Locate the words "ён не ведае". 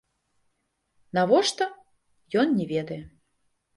2.45-3.01